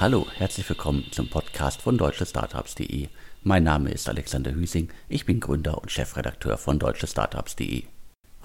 Hallo, 0.00 0.26
herzlich 0.34 0.66
willkommen 0.66 1.04
zum 1.10 1.28
Podcast 1.28 1.82
von 1.82 1.98
deutschestartups.de. 1.98 3.08
Mein 3.42 3.64
Name 3.64 3.90
ist 3.90 4.08
Alexander 4.08 4.50
Hüsing, 4.50 4.88
ich 5.10 5.26
bin 5.26 5.40
Gründer 5.40 5.76
und 5.76 5.90
Chefredakteur 5.90 6.56
von 6.56 6.78
deutschestartups.de. 6.78 7.82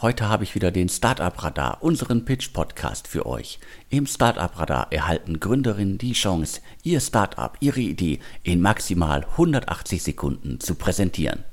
Heute 0.01 0.27
habe 0.27 0.43
ich 0.43 0.53
wieder 0.53 0.71
den 0.71 0.89
Startup 0.89 1.41
Radar, 1.41 1.81
unseren 1.81 2.25
Pitch 2.25 2.51
Podcast 2.51 3.07
für 3.07 3.25
euch. 3.25 3.59
Im 3.89 4.05
Startup 4.05 4.59
Radar 4.59 4.91
erhalten 4.91 5.39
Gründerinnen 5.39 5.97
die 5.97 6.11
Chance, 6.11 6.59
ihr 6.83 6.99
Startup, 6.99 7.55
ihre 7.61 7.79
Idee 7.79 8.19
in 8.43 8.59
maximal 8.59 9.23
180 9.23 10.03
Sekunden 10.03 10.59
zu 10.59 10.75
präsentieren. 10.75 11.45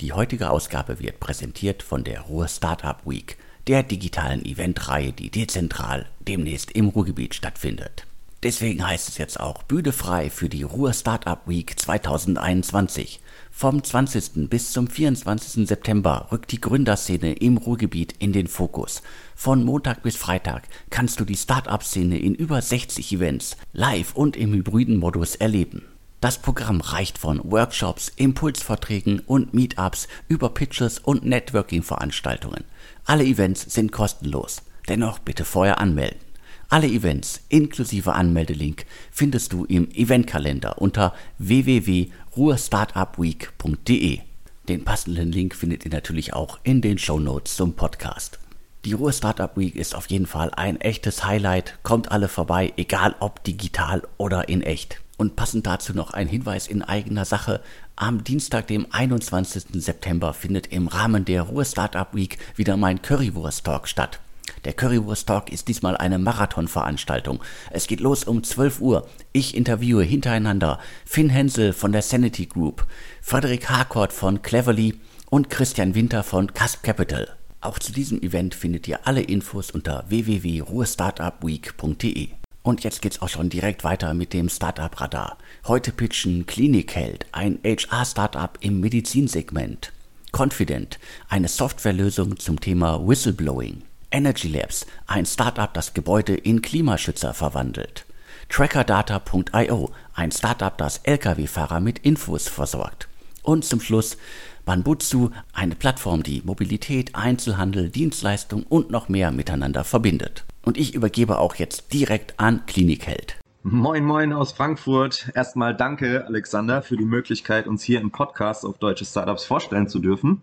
Die 0.00 0.14
heutige 0.14 0.48
Ausgabe 0.48 1.00
wird 1.00 1.20
präsentiert 1.20 1.82
von 1.82 2.02
der 2.02 2.22
Ruhr 2.22 2.48
Startup 2.48 3.02
Week, 3.04 3.36
der 3.66 3.82
digitalen 3.82 4.42
Eventreihe, 4.42 5.12
die 5.12 5.28
dezentral 5.28 6.06
demnächst 6.26 6.70
im 6.70 6.88
Ruhrgebiet 6.88 7.34
stattfindet. 7.34 8.06
Deswegen 8.42 8.86
heißt 8.86 9.10
es 9.10 9.18
jetzt 9.18 9.38
auch 9.38 9.62
Bühne 9.64 9.92
frei 9.92 10.30
für 10.30 10.48
die 10.48 10.62
Ruhr 10.62 10.94
Startup 10.94 11.40
Week 11.46 11.78
2021. 11.78 13.20
Vom 13.50 13.84
20. 13.84 14.48
bis 14.48 14.72
zum 14.72 14.86
24. 14.86 15.68
September 15.68 16.28
rückt 16.32 16.50
die 16.50 16.60
Gründerszene 16.60 17.34
im 17.34 17.58
Ruhrgebiet 17.58 18.14
in 18.18 18.32
den 18.32 18.46
Fokus. 18.46 19.02
Von 19.36 19.62
Montag 19.62 20.02
bis 20.02 20.16
Freitag 20.16 20.68
kannst 20.88 21.20
du 21.20 21.26
die 21.26 21.36
Startup-Szene 21.36 22.18
in 22.18 22.34
über 22.34 22.62
60 22.62 23.12
Events 23.12 23.58
live 23.74 24.14
und 24.14 24.38
im 24.38 24.54
hybriden 24.54 24.96
Modus 24.96 25.36
erleben. 25.36 25.82
Das 26.22 26.38
Programm 26.38 26.80
reicht 26.80 27.18
von 27.18 27.42
Workshops, 27.44 28.10
Impulsvorträgen 28.16 29.20
und 29.20 29.52
Meetups 29.52 30.08
über 30.28 30.48
Pitches 30.48 30.98
und 30.98 31.26
Networking-Veranstaltungen. 31.26 32.64
Alle 33.04 33.24
Events 33.24 33.66
sind 33.68 33.92
kostenlos. 33.92 34.62
Dennoch 34.88 35.18
bitte 35.18 35.44
vorher 35.44 35.78
anmelden. 35.78 36.29
Alle 36.72 36.86
Events 36.86 37.40
inklusive 37.48 38.12
Anmeldelink 38.12 38.86
findest 39.10 39.52
du 39.52 39.64
im 39.64 39.90
Eventkalender 39.90 40.80
unter 40.80 41.14
www.ruhrstartupweek.de. 41.38 44.20
Den 44.68 44.84
passenden 44.84 45.32
Link 45.32 45.56
findet 45.56 45.84
ihr 45.84 45.90
natürlich 45.90 46.32
auch 46.32 46.60
in 46.62 46.80
den 46.80 46.96
Show 46.96 47.18
Notes 47.18 47.56
zum 47.56 47.74
Podcast. 47.74 48.38
Die 48.84 48.92
Ruhr 48.92 49.12
Startup 49.12 49.56
Week 49.56 49.74
ist 49.74 49.96
auf 49.96 50.08
jeden 50.10 50.26
Fall 50.26 50.52
ein 50.54 50.80
echtes 50.80 51.24
Highlight. 51.24 51.76
Kommt 51.82 52.12
alle 52.12 52.28
vorbei, 52.28 52.72
egal 52.76 53.16
ob 53.18 53.42
digital 53.42 54.06
oder 54.16 54.48
in 54.48 54.62
echt. 54.62 55.00
Und 55.16 55.34
passend 55.34 55.66
dazu 55.66 55.92
noch 55.92 56.12
ein 56.12 56.28
Hinweis 56.28 56.68
in 56.68 56.84
eigener 56.84 57.24
Sache. 57.24 57.62
Am 57.96 58.22
Dienstag, 58.22 58.68
dem 58.68 58.86
21. 58.90 59.82
September, 59.82 60.32
findet 60.34 60.68
im 60.68 60.86
Rahmen 60.86 61.24
der 61.24 61.42
Ruhr 61.42 61.64
Startup 61.64 62.14
Week 62.14 62.38
wieder 62.54 62.76
mein 62.76 63.02
Currywurst 63.02 63.64
Talk 63.64 63.88
statt. 63.88 64.20
Der 64.64 64.72
Currywurst 64.72 65.26
Talk 65.26 65.50
ist 65.50 65.68
diesmal 65.68 65.96
eine 65.96 66.18
Marathonveranstaltung. 66.18 67.40
Es 67.70 67.86
geht 67.86 68.00
los 68.00 68.24
um 68.24 68.42
12 68.42 68.80
Uhr. 68.80 69.08
Ich 69.32 69.56
interviewe 69.56 70.02
hintereinander 70.02 70.78
Finn 71.04 71.30
Hensel 71.30 71.72
von 71.72 71.92
der 71.92 72.02
Sanity 72.02 72.46
Group, 72.46 72.86
Frederik 73.22 73.70
Harcourt 73.70 74.12
von 74.12 74.42
Cleverly 74.42 74.98
und 75.30 75.50
Christian 75.50 75.94
Winter 75.94 76.22
von 76.22 76.52
Casp 76.52 76.82
Capital. 76.82 77.28
Auch 77.60 77.78
zu 77.78 77.92
diesem 77.92 78.22
Event 78.22 78.54
findet 78.54 78.88
ihr 78.88 79.06
alle 79.06 79.20
Infos 79.20 79.70
unter 79.70 80.04
www.ruhestartupweek.de. 80.08 82.28
Und 82.62 82.84
jetzt 82.84 83.02
geht's 83.02 83.20
auch 83.22 83.28
schon 83.28 83.48
direkt 83.48 83.84
weiter 83.84 84.14
mit 84.14 84.32
dem 84.32 84.48
Startup 84.48 85.00
Radar. 85.00 85.38
Heute 85.66 85.92
pitchen 85.92 86.46
Klinikheld, 86.46 87.26
ein 87.32 87.58
HR-Startup 87.64 88.56
im 88.60 88.80
Medizinsegment. 88.80 89.92
Confident, 90.32 90.98
eine 91.28 91.48
Softwarelösung 91.48 92.38
zum 92.38 92.60
Thema 92.60 93.06
Whistleblowing. 93.06 93.82
Energy 94.10 94.48
Labs, 94.48 94.86
ein 95.06 95.26
Startup, 95.26 95.72
das 95.72 95.94
Gebäude 95.94 96.34
in 96.34 96.62
Klimaschützer 96.62 97.34
verwandelt. 97.34 98.06
Trackerdata.io, 98.48 99.90
ein 100.14 100.32
Startup, 100.32 100.76
das 100.76 100.98
Lkw-Fahrer 101.04 101.80
mit 101.80 102.00
Infos 102.00 102.48
versorgt. 102.48 103.08
Und 103.42 103.64
zum 103.64 103.80
Schluss 103.80 104.16
Banbutsu, 104.64 105.30
eine 105.52 105.74
Plattform, 105.74 106.22
die 106.22 106.42
Mobilität, 106.44 107.14
Einzelhandel, 107.14 107.88
Dienstleistung 107.88 108.64
und 108.64 108.90
noch 108.90 109.08
mehr 109.08 109.30
miteinander 109.30 109.84
verbindet. 109.84 110.44
Und 110.62 110.76
ich 110.76 110.94
übergebe 110.94 111.38
auch 111.38 111.54
jetzt 111.54 111.92
direkt 111.92 112.38
an 112.38 112.66
Klinikheld. 112.66 113.36
Moin, 113.62 114.04
moin 114.04 114.32
aus 114.32 114.52
Frankfurt. 114.52 115.30
Erstmal 115.34 115.76
danke, 115.76 116.24
Alexander, 116.26 116.80
für 116.80 116.96
die 116.96 117.04
Möglichkeit, 117.04 117.66
uns 117.66 117.82
hier 117.82 118.00
im 118.00 118.10
Podcast 118.10 118.64
auf 118.64 118.78
deutsche 118.78 119.04
Startups 119.04 119.44
vorstellen 119.44 119.86
zu 119.86 119.98
dürfen. 119.98 120.40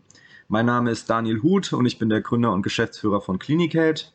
Mein 0.49 0.65
Name 0.65 0.91
ist 0.91 1.09
Daniel 1.09 1.43
Huth 1.43 1.73
und 1.73 1.85
ich 1.85 1.99
bin 1.99 2.07
der 2.07 2.21
Gründer 2.21 2.53
und 2.53 2.61
Geschäftsführer 2.61 3.19
von 3.19 3.37
Clinicate. 3.37 4.05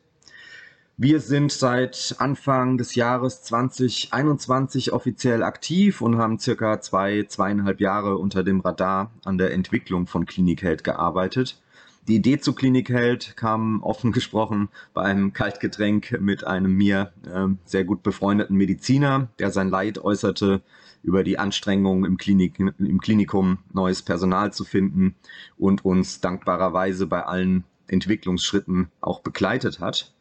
Wir 0.97 1.19
sind 1.19 1.51
seit 1.51 2.15
Anfang 2.17 2.79
des 2.79 2.95
Jahres 2.95 3.43
2021 3.43 4.93
offiziell 4.93 5.43
aktiv 5.43 6.01
und 6.01 6.17
haben 6.17 6.39
circa 6.39 6.81
zwei, 6.81 7.21
zweieinhalb 7.27 7.79
Jahre 7.79 8.17
unter 8.17 8.43
dem 8.43 8.61
Radar 8.61 9.11
an 9.23 9.37
der 9.37 9.53
Entwicklung 9.53 10.07
von 10.07 10.25
Clinicate 10.25 10.81
gearbeitet. 10.81 11.61
Die 12.07 12.15
Idee 12.15 12.39
zu 12.39 12.53
Clinicate 12.53 13.35
kam 13.35 13.83
offen 13.83 14.11
gesprochen 14.11 14.69
bei 14.95 15.03
einem 15.03 15.33
Kaltgetränk 15.33 16.19
mit 16.19 16.47
einem 16.47 16.73
mir 16.73 17.13
äh, 17.31 17.47
sehr 17.63 17.83
gut 17.83 18.01
befreundeten 18.01 18.57
Mediziner, 18.57 19.27
der 19.37 19.51
sein 19.51 19.69
Leid 19.69 19.99
äußerte 19.99 20.63
über 21.03 21.23
die 21.23 21.37
Anstrengungen 21.37 22.05
im, 22.05 22.17
Klinik, 22.17 22.59
im 22.59 23.01
Klinikum 23.01 23.59
neues 23.73 24.01
Personal 24.01 24.53
zu 24.53 24.63
finden 24.63 25.15
und 25.57 25.85
uns 25.85 26.21
dankbarerweise 26.21 27.05
bei 27.05 27.23
allen 27.23 27.65
Entwicklungsschritten 27.87 28.89
auch 29.01 29.19
begleitet 29.19 29.79
hat. 29.79 30.13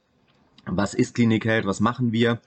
Was 0.67 0.95
ist 0.95 1.15
Clinic 1.15 1.47
Was 1.47 1.81
machen 1.81 2.13
wir? 2.13 2.41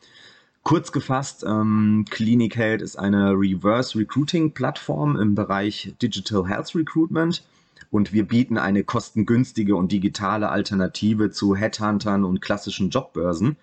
Kurz 0.63 0.91
gefasst, 0.91 1.45
ähm, 1.47 2.05
Clinic 2.09 2.57
ist 2.57 2.97
eine 2.97 3.33
Reverse 3.33 3.97
Recruiting 3.97 4.51
Plattform 4.51 5.15
im 5.15 5.35
Bereich 5.35 5.93
Digital 6.01 6.47
Health 6.47 6.75
Recruitment 6.75 7.43
und 7.91 8.13
wir 8.13 8.27
bieten 8.27 8.57
eine 8.57 8.83
kostengünstige 8.83 9.75
und 9.75 9.91
digitale 9.91 10.49
Alternative 10.49 11.29
zu 11.29 11.55
Headhuntern 11.55 12.23
und 12.23 12.41
klassischen 12.41 12.89
Jobbörsen 12.89 13.57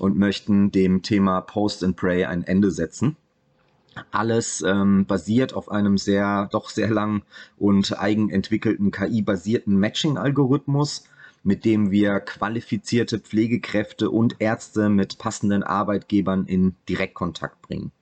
und 0.00 0.16
möchten 0.16 0.72
dem 0.72 1.02
Thema 1.02 1.40
Post 1.40 1.84
and 1.84 1.96
Pray 1.96 2.24
ein 2.24 2.42
Ende 2.42 2.70
setzen. 2.70 3.16
Alles 4.10 4.62
ähm, 4.62 5.06
basiert 5.06 5.54
auf 5.54 5.70
einem 5.70 5.98
sehr, 5.98 6.48
doch 6.52 6.68
sehr 6.68 6.90
lang 6.90 7.22
und 7.56 7.98
eigenentwickelten 7.98 8.90
KI-basierten 8.90 9.78
Matching-Algorithmus, 9.78 11.04
mit 11.42 11.64
dem 11.64 11.90
wir 11.90 12.20
qualifizierte 12.20 13.18
Pflegekräfte 13.18 14.10
und 14.10 14.36
Ärzte 14.40 14.88
mit 14.88 15.18
passenden 15.18 15.62
Arbeitgebern 15.62 16.46
in 16.46 16.74
Direktkontakt 16.88 17.62
bringen. 17.62 17.92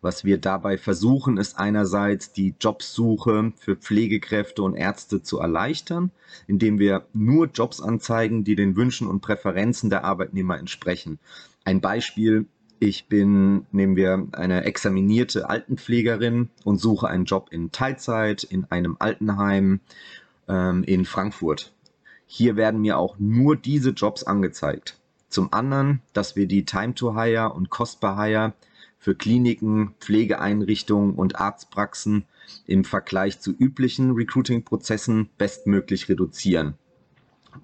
Was 0.00 0.24
wir 0.24 0.38
dabei 0.38 0.78
versuchen, 0.78 1.36
ist 1.36 1.58
einerseits 1.58 2.32
die 2.32 2.54
Jobsuche 2.60 3.52
für 3.56 3.76
Pflegekräfte 3.76 4.62
und 4.62 4.74
Ärzte 4.74 5.22
zu 5.22 5.38
erleichtern, 5.38 6.10
indem 6.46 6.78
wir 6.78 7.06
nur 7.12 7.46
Jobs 7.46 7.80
anzeigen, 7.80 8.44
die 8.44 8.56
den 8.56 8.76
Wünschen 8.76 9.06
und 9.06 9.20
Präferenzen 9.20 9.90
der 9.90 10.04
Arbeitnehmer 10.04 10.58
entsprechen. 10.58 11.18
Ein 11.64 11.80
Beispiel 11.80 12.46
ich 12.82 13.06
bin, 13.06 13.64
nehmen 13.70 13.94
wir 13.94 14.26
eine 14.32 14.64
examinierte 14.64 15.48
Altenpflegerin 15.48 16.50
und 16.64 16.78
suche 16.78 17.06
einen 17.06 17.26
Job 17.26 17.46
in 17.52 17.70
Teilzeit 17.70 18.42
in 18.42 18.64
einem 18.72 18.96
Altenheim 18.98 19.78
ähm, 20.48 20.82
in 20.82 21.04
Frankfurt. 21.04 21.72
Hier 22.26 22.56
werden 22.56 22.80
mir 22.80 22.98
auch 22.98 23.20
nur 23.20 23.54
diese 23.54 23.90
Jobs 23.90 24.24
angezeigt. 24.24 24.98
Zum 25.28 25.52
anderen, 25.52 26.02
dass 26.12 26.34
wir 26.34 26.48
die 26.48 26.64
Time 26.64 26.94
to 26.94 27.14
Hire 27.14 27.52
und 27.52 27.70
Cost 27.70 28.00
per 28.00 28.20
Hire 28.20 28.52
für 28.98 29.14
Kliniken, 29.14 29.94
Pflegeeinrichtungen 30.00 31.14
und 31.14 31.36
Arztpraxen 31.36 32.24
im 32.66 32.84
Vergleich 32.84 33.38
zu 33.38 33.52
üblichen 33.52 34.10
Recruiting-Prozessen 34.10 35.28
bestmöglich 35.38 36.08
reduzieren 36.08 36.74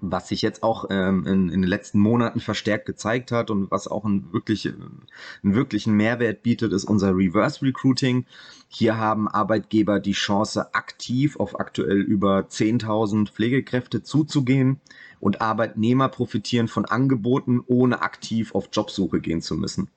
was 0.00 0.28
sich 0.28 0.42
jetzt 0.42 0.62
auch 0.62 0.86
ähm, 0.90 1.26
in, 1.26 1.48
in, 1.48 1.62
den 1.62 1.68
letzten 1.68 1.98
Monaten 1.98 2.40
verstärkt 2.40 2.86
gezeigt 2.86 3.32
hat 3.32 3.50
und 3.50 3.70
was 3.70 3.88
auch 3.88 4.04
einen, 4.04 4.32
wirklich, 4.32 4.66
einen 4.66 5.54
wirklichen 5.54 5.94
Mehrwert 5.94 6.42
bietet, 6.42 6.72
ist 6.72 6.84
unser 6.84 7.16
Reverse 7.16 7.62
Recruiting. 7.62 8.26
Hier 8.68 8.98
haben 8.98 9.28
Arbeitgeber 9.28 9.98
die 9.98 10.12
Chance, 10.12 10.74
aktiv 10.74 11.36
auf 11.36 11.58
aktuell 11.58 12.00
über 12.00 12.40
10.000 12.40 13.30
Pflegekräfte 13.30 14.02
zuzugehen 14.02 14.80
und 15.20 15.40
Arbeitnehmer 15.40 16.08
profitieren 16.08 16.68
von 16.68 16.84
Angeboten, 16.84 17.60
ohne 17.66 18.02
aktiv 18.02 18.54
auf 18.54 18.68
Jobsuche 18.72 19.20
gehen 19.20 19.42
zu 19.42 19.56
müssen. 19.56 19.88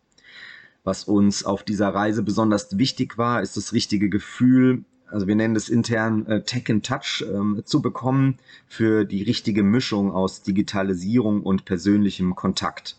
Was 0.84 1.04
uns 1.04 1.44
auf 1.44 1.64
dieser 1.64 1.90
Reise 1.90 2.24
besonders 2.24 2.78
wichtig 2.78 3.18
war, 3.18 3.42
ist 3.42 3.56
das 3.56 3.74
richtige 3.74 4.10
Gefühl, 4.10 4.84
also 5.12 5.28
wir 5.28 5.36
nennen 5.36 5.54
das 5.54 5.69
intern 5.69 6.25
äh, 6.28 6.42
Tech 6.44 6.69
in 6.69 6.81
Touch, 6.81 7.24
ähm, 7.28 7.62
zu 7.66 7.81
bekommen 7.81 8.38
für 8.68 9.06
die 9.06 9.24
richtige 9.24 9.63
Mischung 9.63 10.12
aus 10.12 10.42
Digitalisierung 10.42 11.44
und 11.44 11.66
persönlichem 11.66 12.36
Kontakt. 12.36 12.98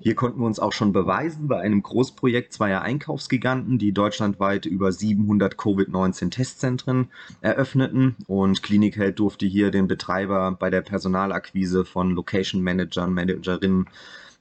Hier 0.00 0.14
konnten 0.14 0.40
wir 0.40 0.46
uns 0.46 0.58
auch 0.58 0.72
schon 0.72 0.92
beweisen 0.92 1.46
bei 1.46 1.60
einem 1.60 1.82
Großprojekt 1.82 2.52
zweier 2.52 2.82
Einkaufsgiganten, 2.82 3.78
die 3.78 3.92
deutschlandweit 3.92 4.66
über 4.66 4.90
700 4.90 5.56
Covid-19-Testzentren 5.56 7.08
eröffneten 7.40 8.16
und 8.26 8.62
Klinik 8.62 8.96
durfte 9.14 9.46
hier 9.46 9.70
den 9.70 9.86
Betreiber 9.86 10.56
bei 10.58 10.70
der 10.70 10.80
Personalakquise 10.80 11.84
von 11.84 12.10
Location 12.10 12.62
Managern, 12.62 13.12
Managerinnen 13.12 13.86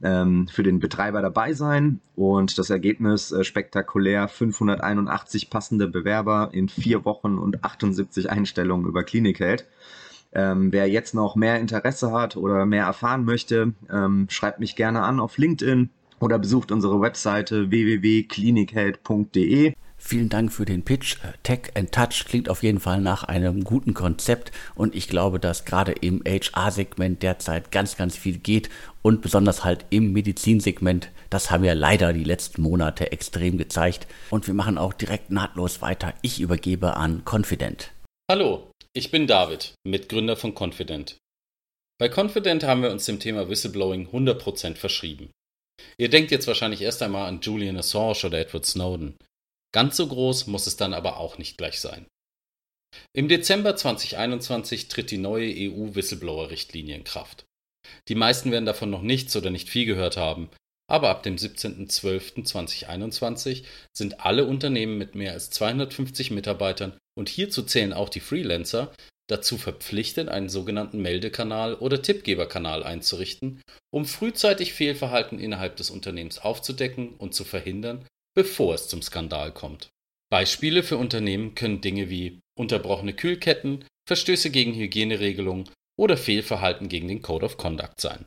ähm, 0.06 0.48
für 0.48 0.64
den 0.64 0.80
Betreiber 0.80 1.22
dabei 1.22 1.52
sein. 1.54 2.00
Und 2.16 2.58
das 2.60 2.70
Ergebnis 2.70 3.32
äh, 3.32 3.44
spektakulär. 3.44 4.28
581 4.28 5.50
passende 5.50 5.88
Bewerber 5.88 6.50
in 6.54 6.70
vier 6.70 7.04
Wochen 7.06 7.40
und 7.40 7.64
78 7.64 8.30
Einstellungen 8.30 8.86
über 8.86 9.04
Klinik 9.04 9.40
Ähm, 10.34 10.72
wer 10.72 10.88
jetzt 10.88 11.16
noch 11.16 11.36
mehr 11.36 11.60
Interesse 11.60 12.12
hat 12.12 12.38
oder 12.38 12.68
mehr 12.68 12.86
erfahren 12.86 13.26
möchte, 13.26 13.74
ähm, 13.92 14.28
schreibt 14.30 14.60
mich 14.60 14.76
gerne 14.76 15.02
an 15.02 15.20
auf 15.20 15.40
LinkedIn 15.40 15.90
oder 16.20 16.38
besucht 16.38 16.72
unsere 16.72 17.02
Webseite 17.02 17.72
www.klinikheld.de. 17.72 19.74
Vielen 20.08 20.30
Dank 20.30 20.54
für 20.54 20.66
den 20.66 20.86
Pitch. 20.86 21.16
Äh, 21.24 21.34
Tech 21.42 21.72
and 21.74 21.92
Touch 21.92 22.26
klingt 22.28 22.48
auf 22.48 22.62
jeden 22.62 22.80
Fall 22.80 23.02
nach 23.02 23.24
einem 23.24 23.64
guten 23.64 23.96
Konzept 23.96 24.52
und 24.76 24.94
ich 24.94 25.08
glaube, 25.08 25.40
dass 25.40 25.66
gerade 25.66 25.94
im 25.94 26.22
HR-Segment 26.24 27.24
derzeit 27.24 27.72
ganz, 27.72 27.98
ganz 27.98 28.16
viel 28.16 28.38
geht 28.38 28.70
und 29.02 29.24
besonders 29.24 29.64
halt 29.64 29.88
im 29.90 30.14
Medizinsegment. 30.14 31.10
Das 31.32 31.50
haben 31.50 31.64
wir 31.64 31.74
leider 31.74 32.14
die 32.14 32.24
letzten 32.24 32.62
Monate 32.62 33.12
extrem 33.12 33.58
gezeigt 33.58 34.06
und 34.30 34.46
wir 34.46 34.54
machen 34.54 34.78
auch 34.78 34.94
direkt 34.94 35.32
nahtlos 35.32 35.82
weiter. 35.82 36.14
Ich 36.22 36.40
übergebe 36.40 36.98
an 36.98 37.24
Confident. 37.26 37.90
Hallo, 38.30 38.70
ich 38.94 39.10
bin 39.10 39.26
David, 39.26 39.74
Mitgründer 39.88 40.36
von 40.36 40.54
Confident. 40.56 41.18
Bei 41.98 42.12
Confident 42.16 42.64
haben 42.64 42.84
wir 42.84 42.92
uns 42.92 43.06
dem 43.06 43.20
Thema 43.20 43.50
Whistleblowing 43.50 44.10
100% 44.10 44.76
verschrieben. 44.76 45.32
Ihr 45.98 46.10
denkt 46.10 46.30
jetzt 46.30 46.46
wahrscheinlich 46.46 46.82
erst 46.82 47.02
einmal 47.02 47.28
an 47.28 47.42
Julian 47.42 47.78
Assange 47.78 48.26
oder 48.26 48.38
Edward 48.38 48.68
Snowden. 48.68 49.16
Ganz 49.76 49.96
so 49.98 50.08
groß 50.08 50.48
muss 50.48 50.66
es 50.68 50.78
dann 50.78 50.94
aber 50.94 51.18
auch 51.18 51.38
nicht 51.38 51.58
gleich 51.58 51.82
sein. 51.82 52.06
Im 53.12 53.28
Dezember 53.28 53.76
2021 53.76 54.88
tritt 54.88 55.12
die 55.12 55.18
neue 55.18 55.54
EU-Whistleblower-Richtlinie 55.54 56.96
in 56.96 57.04
Kraft. 57.04 57.44
Die 58.08 58.16
meisten 58.16 58.52
werden 58.52 58.66
davon 58.66 58.90
noch 58.90 59.02
nichts 59.02 59.36
oder 59.36 59.50
nicht 59.50 59.68
viel 59.68 59.86
gehört 59.86 60.16
haben, 60.16 60.50
aber 60.90 61.10
ab 61.10 61.24
dem 61.24 61.36
17.12.2021 61.36 63.66
sind 63.92 64.22
alle 64.22 64.46
Unternehmen 64.46 64.98
mit 64.98 65.14
mehr 65.14 65.34
als 65.34 65.50
250 65.50 66.32
Mitarbeitern 66.32 66.98
und 67.18 67.28
hierzu 67.28 67.62
zählen 67.62 67.92
auch 67.92 68.08
die 68.08 68.22
Freelancer 68.22 68.94
dazu 69.28 69.58
verpflichtet, 69.58 70.30
einen 70.30 70.48
sogenannten 70.48 71.02
Meldekanal 71.02 71.76
oder 71.76 72.02
Tippgeberkanal 72.02 72.82
einzurichten, 72.82 73.62
um 73.94 74.06
frühzeitig 74.06 74.72
Fehlverhalten 74.72 75.38
innerhalb 75.38 75.76
des 75.76 75.90
Unternehmens 75.90 76.40
aufzudecken 76.40 77.16
und 77.16 77.34
zu 77.34 77.44
verhindern, 77.44 78.06
bevor 78.36 78.76
es 78.76 78.88
zum 78.88 79.02
Skandal 79.02 79.54
kommt. 79.54 79.90
Beispiele 80.32 80.84
für 80.84 80.98
Unternehmen 80.98 81.56
können 81.56 81.82
Dinge 81.82 82.10
wie 82.10 82.40
unterbrochene 82.58 83.14
Kühlketten, 83.14 83.86
Verstöße 84.08 84.50
gegen 84.50 84.74
Hygieneregelungen 84.74 85.70
oder 85.98 86.18
Fehlverhalten 86.18 86.90
gegen 86.90 87.08
den 87.08 87.22
Code 87.22 87.46
of 87.46 87.58
Conduct 87.58 88.02
sein. 88.02 88.26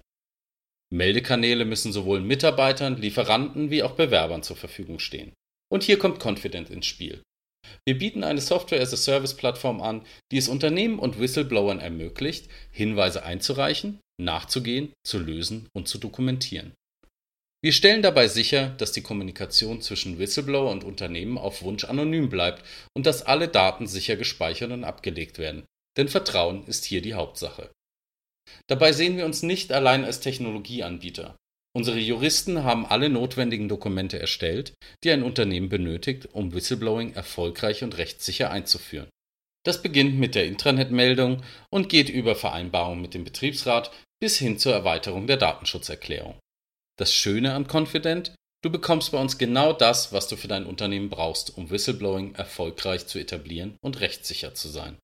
Meldekanäle 0.91 1.65
müssen 1.65 1.93
sowohl 1.93 2.21
Mitarbeitern, 2.21 2.97
Lieferanten 2.97 3.71
wie 3.71 3.83
auch 3.83 3.93
Bewerbern 3.93 4.43
zur 4.43 4.57
Verfügung 4.57 4.99
stehen. 4.99 5.35
Und 5.71 5.83
hier 5.83 5.99
kommt 5.99 6.25
Confident 6.25 6.71
ins 6.71 6.87
Spiel. 6.87 7.23
Wir 7.87 7.99
bieten 7.99 8.25
eine 8.25 8.41
Software-as-a-Service-Plattform 8.41 9.83
an, 9.83 10.07
die 10.33 10.39
es 10.39 10.49
Unternehmen 10.49 10.99
und 10.99 11.21
Whistleblowern 11.21 11.81
ermöglicht, 11.81 12.49
Hinweise 12.71 13.25
einzureichen, 13.25 14.01
nachzugehen, 14.19 14.93
zu 15.05 15.19
lösen 15.19 15.69
und 15.75 15.89
zu 15.89 15.99
dokumentieren. 15.99 16.73
Wir 17.61 17.73
stellen 17.73 18.03
dabei 18.03 18.29
sicher, 18.29 18.69
dass 18.79 18.93
die 18.93 19.03
Kommunikation 19.03 19.81
zwischen 19.83 20.19
Whistleblower 20.19 20.71
und 20.71 20.85
Unternehmen 20.85 21.39
auf 21.39 21.63
Wunsch 21.63 21.85
anonym 21.85 22.29
bleibt 22.29 22.65
und 22.95 23.05
dass 23.05 23.23
alle 23.23 23.49
Daten 23.49 23.89
sicher 23.89 24.15
gespeichert 24.15 24.71
und 24.71 24.85
abgelegt 24.85 25.39
werden, 25.39 25.65
denn 25.97 26.09
Vertrauen 26.09 26.65
ist 26.69 26.85
hier 26.85 27.03
die 27.03 27.15
Hauptsache. 27.15 27.71
Dabei 28.69 28.93
sehen 28.93 29.17
wir 29.17 29.25
uns 29.25 29.43
nicht 29.43 29.73
allein 29.73 30.05
als 30.05 30.21
Technologieanbieter. 30.21 31.37
Unsere 31.77 31.99
Juristen 31.99 32.63
haben 32.63 32.87
alle 32.87 33.09
notwendigen 33.09 33.69
Dokumente 33.69 34.21
erstellt, 34.21 34.73
die 35.03 35.11
ein 35.11 35.25
Unternehmen 35.25 35.69
benötigt, 35.69 36.29
um 36.33 36.55
Whistleblowing 36.55 37.15
erfolgreich 37.15 37.83
und 37.83 37.99
rechtssicher 37.99 38.51
einzuführen. 38.51 39.09
Das 39.65 39.83
beginnt 39.83 40.19
mit 40.19 40.37
der 40.37 40.47
Intranet-Meldung 40.47 41.43
und 41.71 41.89
geht 41.89 42.09
über 42.09 42.37
Vereinbarungen 42.37 43.03
mit 43.03 43.15
dem 43.15 43.25
Betriebsrat 43.25 43.91
bis 44.21 44.39
hin 44.39 44.59
zur 44.59 44.73
Erweiterung 44.73 45.27
der 45.27 45.37
Datenschutzerklärung. 45.37 46.39
Das 46.99 47.15
Schöne 47.15 47.55
an 47.55 47.69
Confident, 47.71 48.35
du 48.63 48.71
bekommst 48.71 49.13
bei 49.13 49.21
uns 49.21 49.39
genau 49.39 49.73
das, 49.73 50.13
was 50.13 50.29
du 50.29 50.37
für 50.37 50.49
dein 50.49 50.67
Unternehmen 50.67 51.11
brauchst, 51.11 51.57
um 51.57 51.71
Whistleblowing 51.71 52.35
erfolgreich 52.35 53.07
zu 53.07 53.19
etablieren 53.19 53.77
und 53.83 54.01
rechtssicher 54.01 54.55
zu 54.55 54.69
sein. 54.69 54.99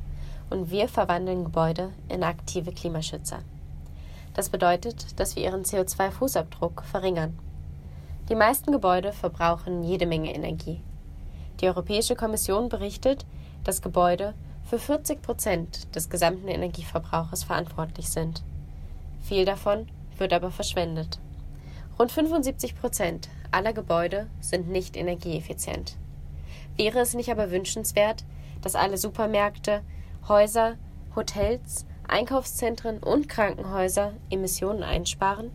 und 0.51 0.71
wir 0.71 0.89
verwandeln 0.89 1.45
Gebäude 1.45 1.91
in 2.09 2.23
aktive 2.23 2.73
Klimaschützer. 2.73 3.43
Das 4.34 4.50
bedeutet, 4.50 5.19
dass 5.19 5.36
wir 5.36 5.44
ihren 5.44 5.62
CO2-Fußabdruck 5.62 6.82
verringern. 6.82 7.38
Die 8.28 8.34
meisten 8.34 8.72
Gebäude 8.72 9.12
verbrauchen 9.12 9.84
jede 9.84 10.06
Menge 10.06 10.34
Energie. 10.34 10.82
Die 11.60 11.69
Europäische 11.69 12.16
Kommission 12.16 12.69
berichtet, 12.69 13.25
dass 13.62 13.81
Gebäude 13.81 14.34
für 14.64 14.78
40 14.78 15.22
Prozent 15.22 15.94
des 15.94 16.10
gesamten 16.10 16.48
Energieverbrauches 16.48 17.44
verantwortlich 17.44 18.10
sind. 18.10 18.42
Viel 19.20 19.44
davon 19.44 19.86
wird 20.19 20.32
aber 20.32 20.50
verschwendet. 20.50 21.19
Rund 21.98 22.10
75 22.10 22.75
Prozent 22.75 23.28
aller 23.52 23.72
Gebäude 23.72 24.26
sind 24.40 24.69
nicht 24.69 24.96
energieeffizient. 24.96 25.96
Wäre 26.76 26.98
es 26.98 27.14
nicht 27.14 27.31
aber 27.31 27.50
wünschenswert, 27.50 28.24
dass 28.62 28.74
alle 28.74 28.98
Supermärkte, 28.98 29.82
Häuser, 30.26 30.76
Hotels 31.14 31.86
Einkaufszentren 32.06 32.99
und 32.99 33.29
Krankenhäuser 33.29 34.13
Emissionen 34.31 34.82
einsparen? 34.82 35.51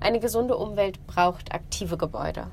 Eine 0.00 0.20
gesunde 0.20 0.56
Umwelt 0.56 1.06
braucht 1.06 1.52
aktive 1.52 1.96
Gebäude. 1.96 2.48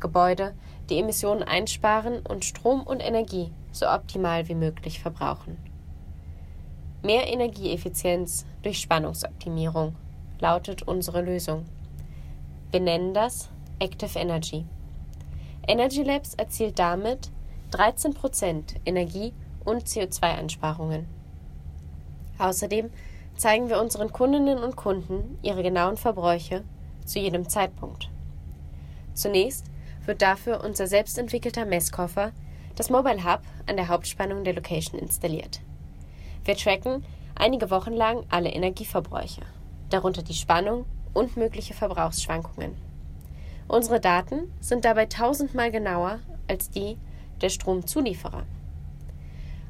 Gebäude, 0.00 0.54
die 0.90 0.98
Emissionen 0.98 1.42
einsparen 1.42 2.20
und 2.20 2.44
Strom 2.44 2.82
und 2.82 3.00
Energie 3.00 3.52
so 3.72 3.88
optimal 3.88 4.48
wie 4.48 4.54
möglich 4.54 5.00
verbrauchen. 5.00 5.56
Mehr 7.02 7.26
Energieeffizienz 7.32 8.46
durch 8.62 8.80
Spannungsoptimierung 8.80 9.94
lautet 10.40 10.82
unsere 10.82 11.22
Lösung. 11.22 11.64
Wir 12.70 12.80
nennen 12.80 13.14
das 13.14 13.48
Active 13.78 14.18
Energy. 14.18 14.64
Energy 15.66 16.02
Labs 16.02 16.34
erzielt 16.34 16.78
damit 16.78 17.30
13% 17.72 18.76
Energie- 18.84 19.32
und 19.64 19.84
CO2-Einsparungen. 19.84 21.06
Außerdem 22.38 22.90
zeigen 23.36 23.68
wir 23.68 23.80
unseren 23.80 24.12
Kundinnen 24.12 24.58
und 24.58 24.76
Kunden 24.76 25.38
ihre 25.42 25.62
genauen 25.62 25.96
Verbräuche 25.96 26.64
zu 27.04 27.18
jedem 27.18 27.48
Zeitpunkt. 27.48 28.08
Zunächst 29.14 29.66
wird 30.06 30.22
dafür 30.22 30.62
unser 30.64 30.86
selbstentwickelter 30.86 31.64
Messkoffer, 31.64 32.32
das 32.76 32.90
Mobile 32.90 33.24
Hub, 33.24 33.40
an 33.66 33.76
der 33.76 33.88
Hauptspannung 33.88 34.44
der 34.44 34.54
Location 34.54 35.00
installiert. 35.00 35.60
Wir 36.44 36.56
tracken 36.56 37.04
einige 37.34 37.70
Wochen 37.70 37.92
lang 37.92 38.24
alle 38.28 38.50
Energieverbräuche, 38.50 39.42
darunter 39.90 40.22
die 40.22 40.34
Spannung 40.34 40.84
und 41.12 41.36
mögliche 41.36 41.74
Verbrauchsschwankungen. 41.74 42.74
Unsere 43.68 44.00
Daten 44.00 44.52
sind 44.60 44.84
dabei 44.84 45.06
tausendmal 45.06 45.70
genauer 45.70 46.18
als 46.48 46.68
die 46.68 46.98
der 47.40 47.48
Stromzulieferer. 47.48 48.44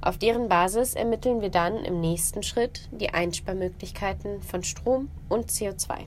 Auf 0.05 0.19
deren 0.19 0.51
Basis 0.51 0.93
ermitteln 0.93 1.41
wir 1.41 1.49
dann 1.49 1.83
im 1.83 1.99
nächsten 1.99 2.43
Schritt 2.43 2.91
die 2.93 3.15
Einsparmöglichkeiten 3.15 4.43
von 4.43 4.63
Strom 4.63 5.09
und 5.31 5.51
CO2. 5.51 6.01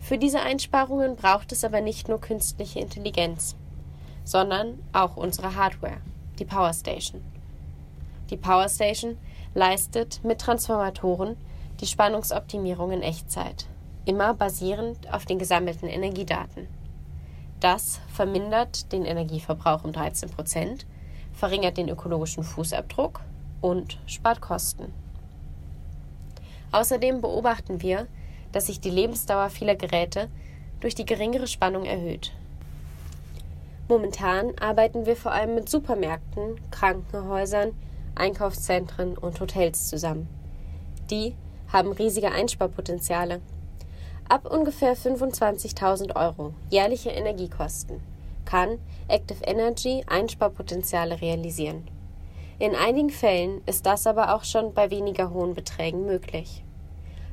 Für 0.00 0.16
diese 0.16 0.40
Einsparungen 0.40 1.14
braucht 1.14 1.52
es 1.52 1.62
aber 1.62 1.82
nicht 1.82 2.08
nur 2.08 2.22
künstliche 2.22 2.80
Intelligenz, 2.80 3.54
sondern 4.24 4.82
auch 4.94 5.18
unsere 5.18 5.56
Hardware, 5.56 5.98
die 6.38 6.46
Power 6.46 6.72
Station. 6.72 7.20
Die 8.30 8.38
Power 8.38 8.70
Station 8.70 9.18
leistet 9.54 10.24
mit 10.24 10.40
Transformatoren 10.40 11.36
die 11.80 11.86
Spannungsoptimierung 11.86 12.92
in 12.92 13.02
Echtzeit, 13.02 13.66
immer 14.06 14.32
basierend 14.32 15.12
auf 15.12 15.26
den 15.26 15.38
gesammelten 15.38 15.90
Energiedaten. 15.90 16.66
Das 17.60 18.00
vermindert 18.08 18.90
den 18.90 19.04
Energieverbrauch 19.04 19.84
um 19.84 19.92
13 19.92 20.30
Prozent 20.30 20.86
verringert 21.36 21.76
den 21.76 21.88
ökologischen 21.88 22.42
Fußabdruck 22.42 23.20
und 23.60 23.98
spart 24.06 24.40
Kosten. 24.40 24.92
Außerdem 26.72 27.20
beobachten 27.20 27.82
wir, 27.82 28.08
dass 28.52 28.66
sich 28.66 28.80
die 28.80 28.90
Lebensdauer 28.90 29.50
vieler 29.50 29.76
Geräte 29.76 30.28
durch 30.80 30.94
die 30.94 31.04
geringere 31.04 31.46
Spannung 31.46 31.84
erhöht. 31.84 32.32
Momentan 33.88 34.58
arbeiten 34.58 35.06
wir 35.06 35.14
vor 35.14 35.32
allem 35.32 35.54
mit 35.54 35.68
Supermärkten, 35.68 36.56
Krankenhäusern, 36.70 37.72
Einkaufszentren 38.14 39.16
und 39.16 39.38
Hotels 39.38 39.88
zusammen. 39.88 40.28
Die 41.10 41.34
haben 41.72 41.92
riesige 41.92 42.32
Einsparpotenziale. 42.32 43.40
Ab 44.28 44.50
ungefähr 44.50 44.96
25.000 44.96 46.16
Euro 46.16 46.54
jährliche 46.70 47.10
Energiekosten 47.10 48.00
kann 48.46 48.78
Active 49.08 49.44
Energy 49.44 50.02
Einsparpotenziale 50.06 51.20
realisieren. 51.20 51.86
In 52.58 52.74
einigen 52.74 53.10
Fällen 53.10 53.60
ist 53.66 53.84
das 53.84 54.06
aber 54.06 54.34
auch 54.34 54.44
schon 54.44 54.72
bei 54.72 54.90
weniger 54.90 55.28
hohen 55.30 55.52
Beträgen 55.52 56.06
möglich. 56.06 56.64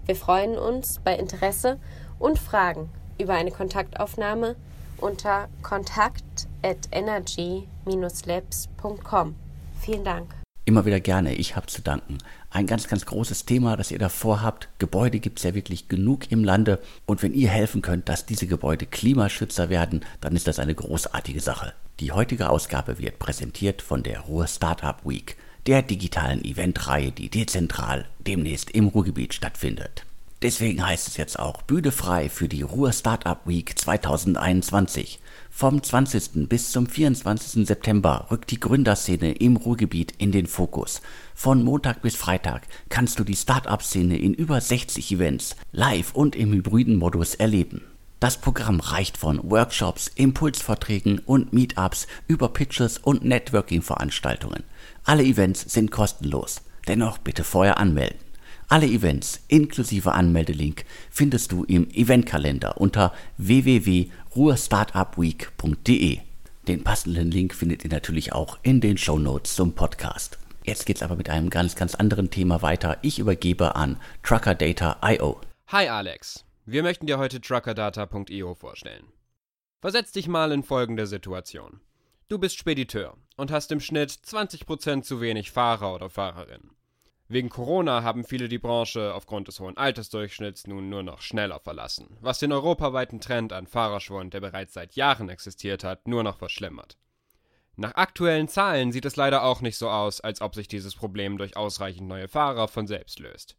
Wir 0.05 0.17
freuen 0.17 0.58
uns 0.58 1.00
bei 1.01 1.15
Interesse 1.15 1.79
und 2.20 2.38
Fragen 2.38 2.89
über 3.17 3.34
eine 3.34 3.51
Kontaktaufnahme 3.51 4.58
unter 4.98 5.48
kontakt 5.62 6.50
at 6.62 6.89
energy-labs.com. 6.91 9.36
Vielen 9.79 10.03
Dank. 10.03 10.42
Immer 10.65 10.86
wieder 10.86 11.01
gerne, 11.01 11.36
ich 11.36 11.58
habe 11.58 11.67
zu 11.67 11.82
danken. 11.82 12.20
Ein 12.50 12.67
ganz, 12.67 12.88
ganz 12.88 13.05
großes 13.05 13.46
Thema, 13.46 13.75
das 13.75 13.91
ihr 13.91 14.00
davor 14.00 14.41
habt. 14.41 14.70
Gebäude 14.79 15.20
gibt 15.20 15.39
es 15.39 15.43
ja 15.43 15.53
wirklich 15.53 15.89
genug 15.89 16.32
im 16.32 16.46
Lande. 16.46 16.79
Und 17.05 17.22
wenn 17.22 17.34
ihr 17.34 17.50
helfen 17.50 17.82
könnt, 17.82 18.08
dass 18.08 18.25
diese 18.25 18.48
Gebäude 18.48 18.86
Klimaschützer 18.86 19.70
werden, 19.70 20.05
dann 20.22 20.38
ist 20.38 20.48
das 20.48 20.60
eine 20.60 20.74
großartige 20.74 21.41
Sache. 21.41 21.74
Die 22.00 22.13
heutige 22.13 22.50
Ausgabe 22.50 22.98
wird 22.98 23.20
präsentiert 23.20 23.82
von 23.82 24.03
der 24.03 24.22
Ruhr 24.22 24.48
Startup 24.48 24.98
Week, 25.03 25.36
der 25.67 25.82
digitalen 25.82 26.43
Eventreihe, 26.46 27.12
die 27.12 27.29
dezentral 27.29 28.05
demnächst 28.20 28.72
im 28.72 28.88
Ruhrgebiet 28.88 29.34
stattfindet. 29.34 30.05
Deswegen 30.41 30.86
heißt 30.86 31.08
es 31.10 31.17
jetzt 31.17 31.39
auch 31.39 31.62
Bühne 31.62 31.91
frei 31.91 32.29
für 32.29 32.48
die 32.48 32.63
Ruhr 32.63 32.93
Startup 32.93 33.39
Week 33.46 33.77
2021. 33.77 35.20
Vom 35.55 35.83
20. 35.83 36.50
bis 36.50 36.72
zum 36.72 36.88
24. 36.88 37.67
September 37.67 38.25
rückt 38.31 38.50
die 38.50 38.60
Gründerszene 38.60 39.33
im 39.33 39.55
Ruhrgebiet 39.55 40.12
in 40.17 40.31
den 40.31 40.48
Fokus. 40.48 41.00
Von 41.36 41.63
Montag 41.63 42.01
bis 42.01 42.15
Freitag 42.15 42.63
kannst 42.89 43.19
du 43.19 43.24
die 43.24 43.36
Startup-Szene 43.36 44.17
in 44.17 44.33
über 44.33 44.60
60 44.60 45.12
Events 45.12 45.55
live 45.72 46.15
und 46.15 46.36
im 46.36 46.53
hybriden 46.53 46.95
Modus 46.95 47.36
erleben. 47.36 47.83
Das 48.19 48.38
Programm 48.41 48.79
reicht 48.79 49.15
von 49.15 49.51
Workshops, 49.51 50.12
Impulsvorträgen 50.15 51.19
und 51.19 51.53
Meetups 51.53 52.07
über 52.27 52.50
Pitches 52.50 52.98
und 52.98 53.24
Networking-Veranstaltungen. 53.24 54.63
Alle 55.03 55.24
Events 55.24 55.72
sind 55.72 55.91
kostenlos. 55.91 56.62
Dennoch 56.88 57.19
bitte 57.19 57.43
vorher 57.43 57.77
anmelden. 57.77 58.17
Alle 58.74 58.88
Events 58.88 59.46
inklusive 59.50 60.13
Anmeldelink 60.13 60.86
findest 61.12 61.51
du 61.51 61.63
im 61.63 61.92
Eventkalender 61.92 62.82
unter 62.82 63.13
www.ruhrstartupweek.de. 63.38 66.18
Den 66.68 66.84
passenden 66.84 67.30
Link 67.30 67.53
findet 67.53 67.84
ihr 67.84 67.92
natürlich 67.92 68.34
auch 68.34 68.58
in 68.63 68.82
den 68.82 68.98
Show 68.98 69.20
Notes 69.20 69.53
zum 69.53 69.74
Podcast. 69.74 70.39
Jetzt 70.63 70.88
geht's 70.88 71.03
aber 71.03 71.15
mit 71.15 71.30
einem 71.30 71.51
ganz, 71.51 71.75
ganz 71.75 71.94
anderen 71.94 72.32
Thema 72.32 72.63
weiter. 72.63 72.98
Ich 73.03 73.20
übergebe 73.20 73.75
an 73.75 73.98
TruckerData.io. 74.24 75.39
Hi 75.68 75.89
Alex, 75.89 76.44
wir 76.65 76.82
möchten 76.82 77.06
dir 77.06 77.20
heute 77.20 77.42
TruckerData.io 77.42 78.56
vorstellen. 78.56 79.06
Versetz 79.82 80.13
dich 80.13 80.27
mal 80.27 80.51
in 80.51 80.63
folgende 80.63 81.06
Situation. 81.06 81.80
Du 82.27 82.39
bist 82.39 82.58
Spediteur 82.58 83.18
und 83.38 83.51
hast 83.51 83.72
im 83.72 83.80
Schnitt 83.80 84.10
20% 84.10 85.03
zu 85.03 85.22
wenig 85.22 85.51
Fahrer 85.51 85.94
oder 85.94 86.10
Fahrerinnen. 86.10 86.72
Wegen 87.34 87.50
Corona 87.50 88.04
haben 88.04 88.25
viele 88.25 88.48
die 88.48 88.60
Branche 88.60 89.12
aufgrund 89.16 89.48
des 89.48 89.60
hohen 89.60 89.75
Altersdurchschnitts 89.75 90.68
nun 90.68 90.90
nur 90.90 91.02
noch 91.02 91.24
schneller 91.24 91.60
verlassen, 91.60 92.16
was 92.22 92.38
den 92.38 92.52
europaweiten 92.52 93.22
Trend 93.22 93.54
an 93.54 93.66
Fahrerschwund, 93.66 94.36
der 94.36 94.40
bereits 94.40 94.74
seit 94.74 94.96
Jahren 94.96 95.30
existiert 95.30 95.84
hat, 95.84 96.08
nur 96.08 96.22
noch 96.22 96.38
verschlimmert. 96.38 96.96
Nach 97.75 97.96
aktuellen 97.96 98.48
Zahlen 98.48 98.92
sieht 98.92 99.06
es 99.06 99.16
leider 99.16 99.44
auch 99.46 99.62
nicht 99.62 99.80
so 99.80 99.90
aus, 99.90 100.22
als 100.22 100.42
ob 100.42 100.54
sich 100.54 100.68
dieses 100.68 100.94
Problem 100.94 101.40
durch 101.40 101.58
ausreichend 101.58 102.08
neue 102.08 102.28
Fahrer 102.28 102.68
von 102.68 102.86
selbst 102.86 103.18
löst. 103.18 103.58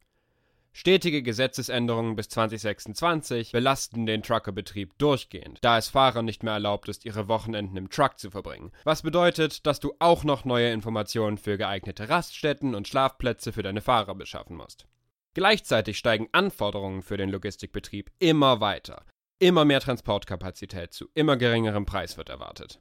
Stetige 0.76 1.22
Gesetzesänderungen 1.22 2.16
bis 2.16 2.28
2026 2.30 3.52
belasten 3.52 4.06
den 4.06 4.24
Truckerbetrieb 4.24 4.98
durchgehend, 4.98 5.60
da 5.62 5.78
es 5.78 5.88
Fahrern 5.88 6.24
nicht 6.24 6.42
mehr 6.42 6.54
erlaubt 6.54 6.88
ist, 6.88 7.04
ihre 7.04 7.28
Wochenenden 7.28 7.76
im 7.76 7.90
Truck 7.90 8.18
zu 8.18 8.32
verbringen. 8.32 8.72
Was 8.82 9.02
bedeutet, 9.02 9.66
dass 9.66 9.78
du 9.78 9.94
auch 10.00 10.24
noch 10.24 10.44
neue 10.44 10.72
Informationen 10.72 11.38
für 11.38 11.56
geeignete 11.58 12.08
Raststätten 12.08 12.74
und 12.74 12.88
Schlafplätze 12.88 13.52
für 13.52 13.62
deine 13.62 13.82
Fahrer 13.82 14.16
beschaffen 14.16 14.56
musst. 14.56 14.88
Gleichzeitig 15.34 15.96
steigen 15.96 16.28
Anforderungen 16.32 17.02
für 17.02 17.16
den 17.16 17.30
Logistikbetrieb 17.30 18.10
immer 18.18 18.60
weiter. 18.60 19.04
Immer 19.38 19.64
mehr 19.64 19.80
Transportkapazität 19.80 20.92
zu 20.92 21.08
immer 21.14 21.36
geringerem 21.36 21.86
Preis 21.86 22.16
wird 22.16 22.30
erwartet. 22.30 22.80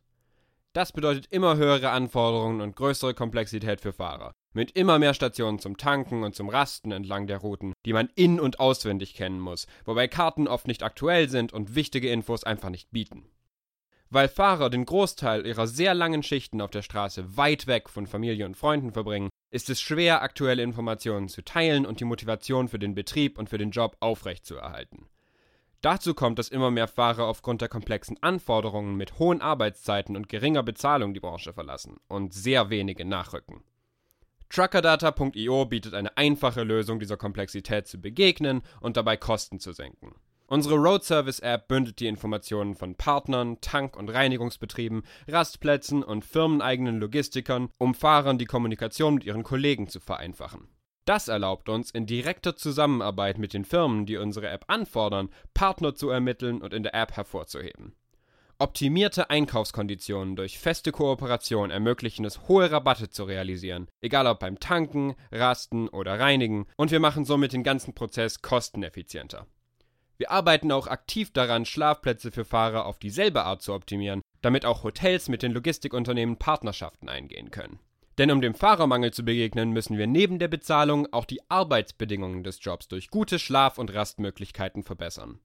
Das 0.74 0.92
bedeutet 0.92 1.27
immer 1.30 1.56
höhere 1.56 1.92
Anforderungen 1.92 2.60
und 2.60 2.75
größere 2.75 3.13
Komplexität 3.13 3.80
für 3.80 3.94
Fahrer, 3.94 4.34
mit 4.53 4.72
immer 4.72 4.98
mehr 4.98 5.13
Stationen 5.13 5.60
zum 5.60 5.77
Tanken 5.77 6.24
und 6.24 6.34
zum 6.34 6.50
Rasten 6.50 6.92
entlang 6.92 7.27
der 7.27 7.38
Routen, 7.38 7.74
die 7.86 7.94
man 7.94 8.10
in 8.15 8.39
und 8.39 8.60
auswendig 8.60 9.13
kennen 9.13 9.39
muss, 9.39 9.68
wobei 9.86 10.08
Karten 10.08 10.48
oft 10.48 10.68
nicht 10.68 10.82
aktuell 10.82 11.30
sind 11.30 11.53
und 11.53 11.75
wichtige 11.75 12.10
Infos 12.10 12.44
einfach 12.44 12.72
nicht 12.72 12.89
bieten. 12.92 13.30
Weil 14.10 14.27
Fahrer 14.27 14.72
den 14.72 14.86
Großteil 14.86 15.46
ihrer 15.46 15.68
sehr 15.68 15.94
langen 15.94 16.24
Schichten 16.24 16.60
auf 16.60 16.72
der 16.72 16.82
Straße 16.82 17.38
weit 17.38 17.68
weg 17.68 17.88
von 17.88 18.08
Familie 18.08 18.48
und 18.48 18.58
Freunden 18.58 18.94
verbringen, 18.94 19.30
ist 19.51 19.70
es 19.70 19.80
schwer, 19.80 20.24
aktuelle 20.24 20.63
Informationen 20.63 21.30
zu 21.30 21.44
teilen 21.44 21.86
und 21.86 22.00
die 22.00 22.06
Motivation 22.06 22.68
für 22.68 22.80
den 22.80 22.96
Betrieb 22.96 23.38
und 23.38 23.50
für 23.50 23.60
den 23.60 23.70
Job 23.70 23.96
aufrechtzuerhalten. 24.00 25.08
Dazu 25.84 26.13
kommt, 26.13 26.40
dass 26.40 26.48
immer 26.48 26.72
mehr 26.72 26.88
Fahrer 26.88 27.25
aufgrund 27.25 27.60
der 27.60 27.68
komplexen 27.68 28.16
Anforderungen 28.24 28.96
mit 28.96 29.20
hohen 29.20 29.42
Arbeitszeiten 29.42 30.16
und 30.16 30.30
geringer 30.30 30.63
Bezahlung 30.63 31.13
die 31.13 31.20
Branche 31.20 31.52
verlassen 31.52 31.98
und 32.08 32.34
sehr 32.34 32.70
wenige 32.70 33.04
nachrücken. 33.04 33.66
Truckerdata.io 34.50 35.66
bietet 35.66 35.94
eine 35.94 36.16
einfache 36.16 36.63
Lösung, 36.63 37.02
dieser 37.02 37.18
Komplexität 37.18 37.86
zu 37.86 38.00
begegnen 38.00 38.62
und 38.80 38.96
dabei 38.96 39.18
Kosten 39.18 39.60
zu 39.60 39.74
senken. 39.74 40.16
Unsere 40.48 40.75
Road 40.75 41.04
Service 41.04 41.40
App 41.40 41.68
bündelt 41.68 42.00
die 42.00 42.08
Informationen 42.08 42.75
von 42.75 42.96
Partnern, 42.96 43.60
Tank- 43.60 43.98
und 43.98 44.10
Reinigungsbetrieben, 44.10 45.04
Rastplätzen 45.28 46.02
und 46.02 46.24
firmeneigenen 46.24 47.02
Logistikern, 47.02 47.70
um 47.78 47.94
Fahrern 47.94 48.38
die 48.38 48.46
Kommunikation 48.46 49.16
mit 49.16 49.25
ihren 49.25 49.44
Kollegen 49.44 49.90
zu 49.90 50.00
vereinfachen. 50.00 50.70
Das 51.05 51.27
erlaubt 51.27 51.67
uns, 51.67 51.91
in 51.91 52.05
direkter 52.05 52.55
Zusammenarbeit 52.55 53.38
mit 53.38 53.53
den 53.53 53.65
Firmen, 53.65 54.05
die 54.05 54.17
unsere 54.17 54.48
App 54.50 54.65
anfordern, 54.67 55.29
Partner 55.53 55.95
zu 55.95 56.10
ermitteln 56.10 56.62
und 56.62 56.74
in 56.74 56.83
der 56.83 56.93
App 56.93 57.12
hervorzuheben. 57.12 57.93
Optimierte 58.60 59.29
Einkaufskonditionen 59.29 60.38
durch 60.38 60.60
feste 60.60 60.93
Kooperation 60.93 61.72
ermöglichen 61.72 62.24
es, 62.24 62.48
hohe 62.48 62.72
Rabatte 62.72 63.10
zu 63.10 63.25
realisieren, 63.25 63.89
egal 64.00 64.27
ob 64.27 64.39
beim 64.39 64.60
Tanken, 64.60 65.15
Rasten 65.31 65.89
oder 65.89 66.19
Reinigen, 66.19 66.67
und 66.77 66.91
wir 66.91 67.01
machen 67.01 67.25
somit 67.25 67.51
den 67.51 67.63
ganzen 67.63 67.93
Prozess 67.93 68.41
kosteneffizienter. 68.41 69.48
Wir 70.17 70.31
arbeiten 70.31 70.72
auch 70.72 70.88
aktiv 70.88 71.33
daran, 71.33 71.65
Schlafplätze 71.65 72.31
für 72.31 72.45
Fahrer 72.45 72.86
auf 72.86 73.00
dieselbe 73.00 73.43
Art 73.43 73.62
zu 73.62 73.74
optimieren, 73.74 74.22
damit 74.41 74.65
auch 74.65 74.83
Hotels 74.83 75.27
mit 75.27 75.41
den 75.41 75.51
Logistikunternehmen 75.51 76.38
Partnerschaften 76.38 77.10
eingehen 77.10 77.51
können. 77.51 77.79
Denn 78.17 78.29
um 78.29 78.41
dem 78.41 78.53
Fahrermangel 78.53 79.12
zu 79.12 79.24
begegnen, 79.24 79.72
müssen 79.72 79.98
wir 79.98 80.08
neben 80.08 80.38
der 80.38 80.48
Bezahlung 80.48 81.12
auch 81.12 81.25
die 81.25 81.41
Arbeitsbedingungen 81.50 82.43
des 82.43 82.60
Jobs 82.62 82.88
durch 82.88 83.10
gute 83.10 83.39
Schlaf- 83.39 83.77
und 83.77 83.93
Rastmöglichkeiten 83.93 84.84
verbessern. 84.84 85.39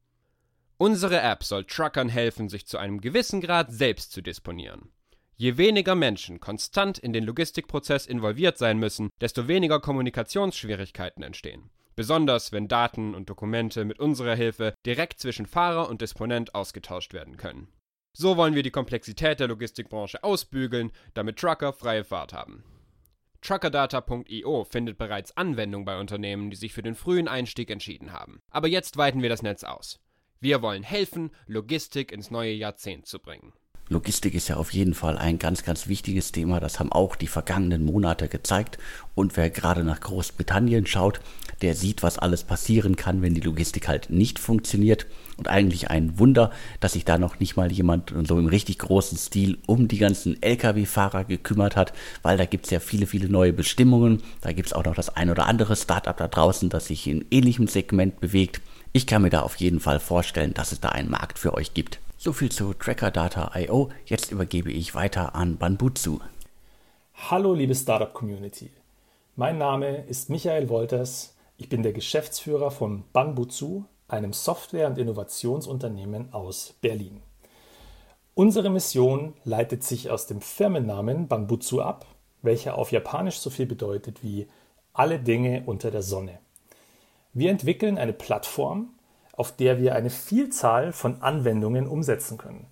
Unsere 0.76 1.20
App 1.20 1.42
soll 1.42 1.64
Truckern 1.64 2.08
helfen, 2.08 2.48
sich 2.48 2.66
zu 2.66 2.78
einem 2.78 3.00
gewissen 3.00 3.40
Grad 3.40 3.72
selbst 3.72 4.12
zu 4.12 4.22
disponieren. 4.22 4.92
Je 5.37 5.56
weniger 5.56 5.94
Menschen 5.94 6.40
konstant 6.40 6.98
in 6.98 7.12
den 7.12 7.25
Logistikprozess 7.25 8.06
involviert 8.06 8.58
sein 8.58 8.78
müssen, 8.78 9.08
desto 9.20 9.48
weniger 9.48 9.80
Kommunikationsschwierigkeiten 9.80 11.22
entstehen. 11.22 11.70
Besonders 11.96 12.52
wenn 12.52 12.68
Daten 12.68 13.14
und 13.14 13.30
Dokumente 13.30 13.84
mit 13.84 13.98
unserer 13.98 14.34
Hilfe 14.34 14.75
direkt 14.84 15.20
zwischen 15.20 15.46
Fahrer 15.46 15.88
und 15.88 16.00
Disponent 16.00 16.54
ausgetauscht 16.54 17.12
werden 17.12 17.37
können. 17.37 17.68
So 18.20 18.37
wollen 18.37 18.56
wir 18.56 18.64
die 18.64 18.72
Komplexität 18.72 19.38
der 19.38 19.46
Logistikbranche 19.46 20.25
ausbügeln, 20.25 20.90
damit 21.14 21.37
Trucker 21.37 21.72
freie 21.72 22.02
Fahrt 22.02 22.32
haben. 22.32 22.64
Truckerdata.io 23.42 24.64
findet 24.64 24.98
bereits 24.98 25.37
Anwendung 25.37 25.84
bei 25.84 26.00
Unternehmen, 26.00 26.50
die 26.50 26.56
sich 26.56 26.72
für 26.72 26.82
den 26.82 26.96
frühen 26.96 27.28
Einstieg 27.28 27.70
entschieden 27.70 28.12
haben. 28.12 28.40
Aber 28.50 28.66
jetzt 28.66 28.96
weiten 28.96 29.22
wir 29.22 29.28
das 29.28 29.42
Netz 29.42 29.62
aus. 29.62 30.00
Wir 30.40 30.62
wollen 30.62 30.82
helfen, 30.82 31.30
Logistik 31.46 32.10
ins 32.10 32.32
neue 32.32 32.54
Jahrzehnt 32.54 33.06
zu 33.06 33.20
bringen. 33.20 33.52
Logistik 33.90 34.35
ist 34.35 34.49
ja 34.49 34.57
auf 34.57 34.73
jeden 34.75 34.92
Fall 34.92 35.16
ein 35.16 35.38
ganz, 35.38 35.64
ganz 35.64 35.88
wichtiges 35.88 36.30
Thema. 36.30 36.61
Das 36.61 36.78
haben 36.78 36.92
auch 36.92 37.16
die 37.16 37.26
vergangenen 37.26 37.85
Monate 37.85 38.28
gezeigt. 38.28 38.76
Und 39.14 39.37
wer 39.37 39.49
gerade 39.49 39.83
nach 39.83 40.00
Großbritannien 40.00 40.85
schaut, 40.87 41.21
der 41.62 41.75
sieht, 41.75 42.02
was 42.02 42.18
alles 42.18 42.45
passieren 42.45 42.97
kann, 42.97 43.23
wenn 43.23 43.35
die 43.35 43.40
Logistik 43.40 43.88
halt 43.88 44.11
nicht 44.11 44.38
funktioniert. 44.38 45.07
Und 45.38 45.49
eigentlich 45.49 45.90
ein 45.90 46.18
Wunder, 46.18 46.52
dass 46.80 46.92
sich 46.92 47.07
da 47.07 47.16
noch 47.16 47.40
nicht 47.40 47.57
mal 47.57 47.73
jemand 47.73 48.12
so 48.26 48.38
im 48.38 48.47
richtig 48.47 48.78
großen 48.78 49.16
Stil 49.16 49.59
um 49.66 49.88
die 49.88 49.99
ganzen 49.99 50.40
Lkw-Fahrer 50.42 51.25
gekümmert 51.25 51.75
hat, 51.75 51.95
weil 52.23 52.37
da 52.37 52.45
gibt 52.45 52.66
es 52.66 52.71
ja 52.71 52.80
viele, 52.80 53.07
viele 53.07 53.28
neue 53.28 53.54
Bestimmungen. 53.54 54.23
Da 54.42 54.52
gibt 54.52 54.68
es 54.68 54.73
auch 54.75 54.85
noch 54.85 54.95
das 54.95 55.09
ein 55.16 55.30
oder 55.30 55.47
andere 55.47 55.76
Startup 55.76 56.16
da 56.16 56.28
draußen, 56.28 56.68
das 56.68 56.87
sich 56.87 57.07
in 57.07 57.25
ähnlichem 57.30 57.68
Segment 57.68 58.21
bewegt. 58.21 58.61
Ich 58.92 59.07
kann 59.07 59.23
mir 59.23 59.30
da 59.30 59.40
auf 59.40 59.57
jeden 59.57 59.80
Fall 59.80 59.99
vorstellen, 59.99 60.54
dass 60.54 60.73
es 60.73 60.80
da 60.80 60.90
einen 60.90 61.11
Markt 61.11 61.38
für 61.38 61.54
euch 61.54 61.73
gibt. 61.73 62.00
So 62.20 62.32
viel 62.32 62.50
zu 62.50 62.75
Tracker 62.75 63.12
Data 63.12 63.52
IO. 63.54 63.90
Jetzt 64.04 64.32
übergebe 64.32 64.72
ich 64.72 64.96
weiter 64.96 65.37
an 65.37 65.56
Banbutsu. 65.56 66.18
Hallo 67.30 67.54
liebe 67.54 67.76
Startup 67.76 68.12
Community. 68.12 68.72
Mein 69.37 69.56
Name 69.56 69.98
ist 69.98 70.28
Michael 70.28 70.68
Wolters. 70.68 71.37
Ich 71.58 71.68
bin 71.68 71.84
der 71.84 71.92
Geschäftsführer 71.92 72.72
von 72.72 73.04
Banbutsu, 73.12 73.84
einem 74.08 74.32
Software- 74.32 74.88
und 74.88 74.98
Innovationsunternehmen 74.98 76.32
aus 76.34 76.75
Berlin. 76.80 77.22
Unsere 78.34 78.68
Mission 78.68 79.34
leitet 79.44 79.84
sich 79.84 80.10
aus 80.10 80.26
dem 80.26 80.40
Firmennamen 80.40 81.28
Banbutsu 81.28 81.80
ab, 81.80 82.04
welcher 82.42 82.78
auf 82.78 82.90
Japanisch 82.90 83.38
so 83.38 83.48
viel 83.48 83.66
bedeutet 83.66 84.25
wie 84.25 84.48
alle 84.92 85.20
Dinge 85.20 85.62
unter 85.66 85.92
der 85.92 86.02
Sonne. 86.02 86.40
Wir 87.32 87.52
entwickeln 87.52 87.96
eine 87.96 88.12
Plattform, 88.12 88.90
auf 89.38 89.52
der 89.52 89.78
wir 89.78 89.95
eine 89.95 90.11
Vielzahl 90.11 90.92
von 90.92 91.23
Anwendungen 91.23 91.87
umsetzen 91.87 92.38
können. 92.38 92.66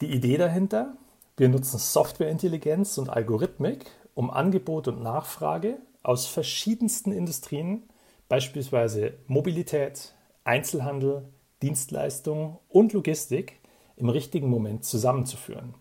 Die 0.00 0.12
Idee 0.12 0.36
dahinter, 0.36 0.94
wir 1.36 1.48
nutzen 1.48 1.78
Softwareintelligenz 1.78 2.98
und 2.98 3.08
Algorithmik, 3.08 3.86
um 4.14 4.30
Angebot 4.30 4.88
und 4.88 5.00
Nachfrage 5.00 5.78
aus 6.02 6.26
verschiedensten 6.26 7.12
Industrien, 7.12 7.84
beispielsweise 8.28 9.14
Mobilität, 9.28 10.12
Einzelhandel, 10.42 11.28
Dienstleistungen 11.62 12.56
und 12.68 12.92
Logistik, 12.92 13.60
im 13.94 14.08
richtigen 14.08 14.48
Moment 14.48 14.84
zusammenzuführen. 14.84 15.74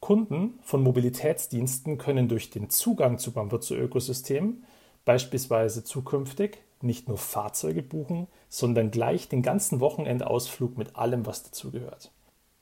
Kunden 0.00 0.58
von 0.60 0.82
Mobilitätsdiensten 0.82 1.96
können 1.96 2.28
durch 2.28 2.50
den 2.50 2.68
Zugang 2.68 3.16
zu 3.16 3.32
Bambuzzo-Ökosystem 3.32 4.64
beispielsweise 5.06 5.84
zukünftig 5.84 6.58
nicht 6.82 7.08
nur 7.08 7.18
Fahrzeuge 7.18 7.82
buchen, 7.82 8.26
sondern 8.48 8.90
gleich 8.90 9.28
den 9.28 9.42
ganzen 9.42 9.80
Wochenendausflug 9.80 10.76
mit 10.76 10.96
allem, 10.96 11.26
was 11.26 11.42
dazugehört. 11.42 12.10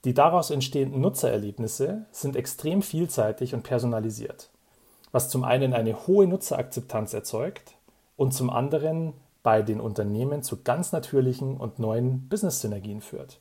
Die 0.04 0.14
daraus 0.14 0.50
entstehenden 0.50 1.00
Nutzererlebnisse 1.00 2.06
sind 2.10 2.36
extrem 2.36 2.82
vielseitig 2.82 3.54
und 3.54 3.62
personalisiert, 3.62 4.50
was 5.12 5.28
zum 5.28 5.44
einen 5.44 5.72
eine 5.72 6.06
hohe 6.06 6.26
Nutzerakzeptanz 6.26 7.14
erzeugt 7.14 7.76
und 8.16 8.32
zum 8.32 8.50
anderen 8.50 9.14
bei 9.42 9.62
den 9.62 9.80
Unternehmen 9.80 10.42
zu 10.42 10.62
ganz 10.62 10.92
natürlichen 10.92 11.56
und 11.56 11.78
neuen 11.78 12.28
Business-Synergien 12.28 13.00
führt. 13.00 13.40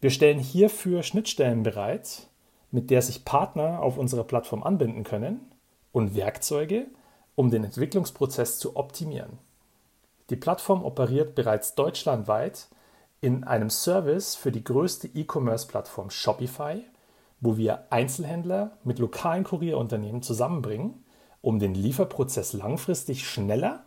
Wir 0.00 0.10
stellen 0.10 0.38
hierfür 0.38 1.02
Schnittstellen 1.02 1.62
bereit, 1.62 2.26
mit 2.70 2.90
der 2.90 3.02
sich 3.02 3.24
Partner 3.24 3.82
auf 3.82 3.98
unserer 3.98 4.24
Plattform 4.24 4.62
anbinden 4.62 5.04
können 5.04 5.40
und 5.92 6.14
Werkzeuge, 6.14 6.86
um 7.34 7.50
den 7.50 7.64
Entwicklungsprozess 7.64 8.58
zu 8.58 8.76
optimieren. 8.76 9.38
Die 10.30 10.36
Plattform 10.36 10.84
operiert 10.84 11.34
bereits 11.34 11.74
deutschlandweit 11.74 12.68
in 13.20 13.42
einem 13.42 13.68
Service 13.68 14.36
für 14.36 14.52
die 14.52 14.62
größte 14.62 15.08
E-Commerce-Plattform 15.08 16.10
Shopify, 16.10 16.84
wo 17.40 17.56
wir 17.56 17.86
Einzelhändler 17.90 18.78
mit 18.84 19.00
lokalen 19.00 19.42
Kurierunternehmen 19.42 20.22
zusammenbringen, 20.22 21.04
um 21.42 21.58
den 21.58 21.74
Lieferprozess 21.74 22.52
langfristig 22.52 23.28
schneller, 23.28 23.84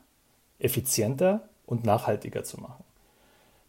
effizienter 0.59 1.47
und 1.65 1.85
nachhaltiger 1.85 2.43
zu 2.43 2.59
machen. 2.59 2.83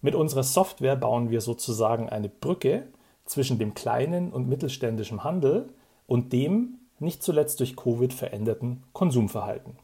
Mit 0.02 0.16
unserer 0.16 0.43
Software 0.43 0.97
bauen 0.97 1.31
wir 1.31 1.40
sozusagen 1.40 2.09
eine 2.09 2.28
Brücke 2.28 2.88
zwischen 3.25 3.59
dem 3.59 3.75
kleinen 3.75 4.33
und 4.33 4.49
mittelständischen 4.49 5.23
Handel 5.23 5.69
und 6.07 6.33
dem 6.33 6.79
nicht 6.98 7.22
zuletzt 7.22 7.61
durch 7.61 7.77
Covid 7.77 8.12
veränderten 8.12 8.83
Konsumverhalten. 8.92 9.79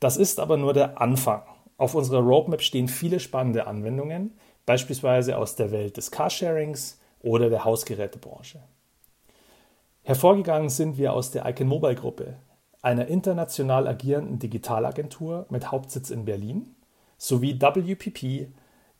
Das 0.00 0.16
ist 0.16 0.38
aber 0.38 0.56
nur 0.56 0.72
der 0.72 1.00
Anfang. 1.00 1.42
Auf 1.78 1.94
unserer 1.94 2.20
Roadmap 2.20 2.60
stehen 2.60 2.88
viele 2.88 3.20
spannende 3.20 3.66
Anwendungen, 3.66 4.32
beispielsweise 4.66 5.38
aus 5.38 5.54
der 5.54 5.70
Welt 5.70 5.96
des 5.96 6.10
Carsharings 6.10 7.00
oder 7.22 7.48
der 7.48 7.64
Hausgerätebranche. 7.64 8.60
Hervorgegangen 10.02 10.70
sind 10.70 10.98
wir 10.98 11.12
aus 11.12 11.30
der 11.30 11.46
Icon 11.46 11.68
Mobile 11.68 11.94
Gruppe, 11.94 12.36
einer 12.82 13.06
international 13.06 13.86
agierenden 13.86 14.40
Digitalagentur 14.40 15.46
mit 15.50 15.70
Hauptsitz 15.70 16.10
in 16.10 16.24
Berlin, 16.24 16.74
sowie 17.16 17.60
WPP, 17.60 18.48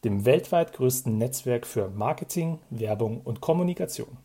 dem 0.05 0.25
weltweit 0.25 0.73
größten 0.73 1.19
Netzwerk 1.19 1.67
für 1.67 1.88
Marketing, 1.88 2.61
Werbung 2.71 3.21
und 3.23 3.41
Kommunikation. 3.41 4.19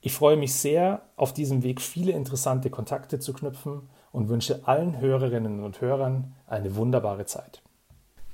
Ich 0.00 0.12
freue 0.12 0.36
mich 0.36 0.54
sehr, 0.54 1.02
auf 1.16 1.32
diesem 1.32 1.62
Weg 1.62 1.80
viele 1.80 2.12
interessante 2.12 2.70
Kontakte 2.70 3.20
zu 3.20 3.32
knüpfen 3.32 3.88
und 4.10 4.28
wünsche 4.28 4.66
allen 4.66 4.98
Hörerinnen 5.00 5.62
und 5.62 5.80
Hörern 5.80 6.34
eine 6.46 6.74
wunderbare 6.74 7.26
Zeit. 7.26 7.62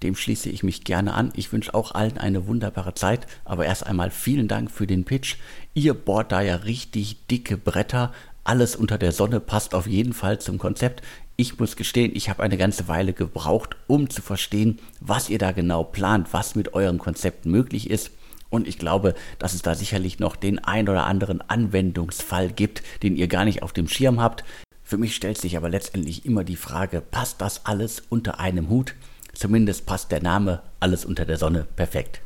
Dem 0.04 0.14
schließe 0.14 0.50
ich 0.50 0.62
mich 0.62 0.84
gerne 0.84 1.14
an. 1.14 1.32
Ich 1.34 1.50
wünsche 1.50 1.72
auch 1.72 1.92
allen 1.94 2.18
eine 2.18 2.46
wunderbare 2.46 2.92
Zeit. 2.92 3.26
Aber 3.46 3.64
erst 3.64 3.86
einmal 3.86 4.10
vielen 4.10 4.48
Dank 4.48 4.70
für 4.70 4.86
den 4.86 5.04
Pitch. 5.04 5.36
Ihr 5.72 5.94
bohrt 5.94 6.30
da 6.30 6.42
ja 6.42 6.56
richtig 6.56 7.26
dicke 7.26 7.56
Bretter. 7.56 8.12
Alles 8.44 8.76
unter 8.76 8.98
der 8.98 9.12
Sonne 9.12 9.40
passt 9.40 9.74
auf 9.74 9.86
jeden 9.86 10.12
Fall 10.12 10.38
zum 10.38 10.58
Konzept. 10.58 11.02
Ich 11.36 11.58
muss 11.58 11.76
gestehen, 11.76 12.12
ich 12.14 12.28
habe 12.28 12.42
eine 12.42 12.58
ganze 12.58 12.86
Weile 12.86 13.14
gebraucht, 13.14 13.76
um 13.86 14.10
zu 14.10 14.20
verstehen, 14.20 14.78
was 15.00 15.30
ihr 15.30 15.38
da 15.38 15.52
genau 15.52 15.82
plant, 15.82 16.28
was 16.32 16.54
mit 16.54 16.74
eurem 16.74 16.98
Konzept 16.98 17.46
möglich 17.46 17.88
ist. 17.88 18.10
Und 18.50 18.68
ich 18.68 18.78
glaube, 18.78 19.14
dass 19.38 19.54
es 19.54 19.62
da 19.62 19.74
sicherlich 19.74 20.18
noch 20.18 20.36
den 20.36 20.58
ein 20.58 20.86
oder 20.86 21.06
anderen 21.06 21.40
Anwendungsfall 21.40 22.52
gibt, 22.52 22.82
den 23.02 23.16
ihr 23.16 23.26
gar 23.26 23.46
nicht 23.46 23.62
auf 23.62 23.72
dem 23.72 23.88
Schirm 23.88 24.20
habt. 24.20 24.44
Für 24.82 24.98
mich 24.98 25.16
stellt 25.16 25.38
sich 25.38 25.56
aber 25.56 25.70
letztendlich 25.70 26.26
immer 26.26 26.44
die 26.44 26.56
Frage, 26.56 27.00
passt 27.00 27.40
das 27.40 27.64
alles 27.64 28.02
unter 28.10 28.38
einem 28.38 28.68
Hut? 28.68 28.94
Zumindest 29.34 29.86
passt 29.86 30.10
der 30.10 30.22
Name 30.22 30.62
Alles 30.80 31.04
unter 31.04 31.24
der 31.24 31.36
Sonne 31.36 31.66
perfekt. 31.76 32.20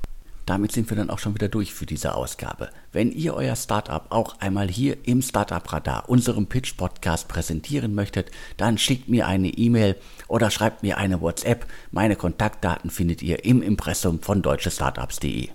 Damit 0.49 0.73
sind 0.73 0.88
wir 0.88 0.97
dann 0.97 1.11
auch 1.11 1.18
schon 1.18 1.35
wieder 1.35 1.49
durch 1.49 1.75
für 1.75 1.85
diese 1.85 2.14
Ausgabe. 2.14 2.71
Wenn 2.90 3.12
ihr 3.12 3.35
euer 3.35 3.55
Startup 3.55 4.07
auch 4.09 4.40
einmal 4.40 4.66
hier 4.68 4.97
im 5.05 5.21
Startup 5.21 5.71
Radar, 5.71 6.09
unserem 6.09 6.47
Pitch 6.47 6.75
Podcast 6.79 7.29
präsentieren 7.29 7.94
möchtet, 7.94 8.31
dann 8.57 8.79
schickt 8.79 9.11
mir 9.11 9.27
eine 9.27 9.49
E-Mail 9.49 9.97
oder 10.27 10.51
schreibt 10.51 10.83
mir 10.83 10.97
eine 10.97 11.21
WhatsApp. 11.21 11.66
Meine 11.90 12.16
Kontaktdaten 12.16 12.88
findet 12.88 13.23
ihr 13.23 13.44
im 13.44 13.61
Impressum 13.61 14.23
von 14.23 14.40
deutschestartups.de. 14.40 15.51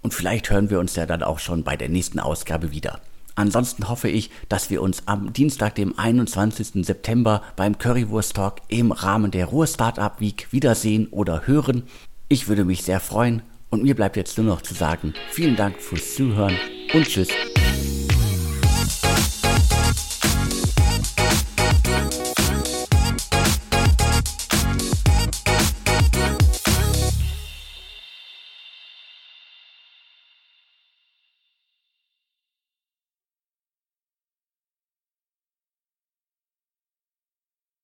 Und 0.00 0.14
vielleicht 0.14 0.48
hören 0.48 0.70
wir 0.70 0.80
uns 0.80 0.96
ja 0.96 1.04
dann 1.04 1.22
auch 1.22 1.40
schon 1.40 1.62
bei 1.62 1.76
der 1.76 1.90
nächsten 1.90 2.18
Ausgabe 2.18 2.72
wieder. 2.72 3.00
Ansonsten 3.38 3.88
hoffe 3.88 4.08
ich, 4.08 4.30
dass 4.48 4.68
wir 4.68 4.82
uns 4.82 5.04
am 5.06 5.32
Dienstag, 5.32 5.76
dem 5.76 5.96
21. 5.96 6.84
September 6.84 7.40
beim 7.54 7.78
Currywurst 7.78 8.34
Talk 8.34 8.56
im 8.66 8.90
Rahmen 8.90 9.30
der 9.30 9.46
Ruhr 9.46 9.68
Startup 9.68 10.18
Week 10.18 10.48
wiedersehen 10.50 11.06
oder 11.12 11.46
hören. 11.46 11.84
Ich 12.28 12.48
würde 12.48 12.64
mich 12.64 12.82
sehr 12.82 12.98
freuen 12.98 13.42
und 13.70 13.84
mir 13.84 13.94
bleibt 13.94 14.16
jetzt 14.16 14.38
nur 14.38 14.46
noch 14.48 14.62
zu 14.62 14.74
sagen, 14.74 15.14
vielen 15.30 15.54
Dank 15.54 15.80
fürs 15.80 16.16
Zuhören 16.16 16.56
und 16.92 17.06
tschüss. 17.06 17.28